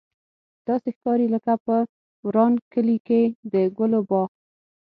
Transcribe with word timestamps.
داسې 0.67 0.89
ښکاري 0.95 1.27
لکه 1.35 1.53
په 1.65 1.75
وران 2.25 2.53
کلي 2.73 2.97
کې 3.07 3.21
د 3.51 3.53
ګلو 3.77 4.01
باغ. 4.09 4.27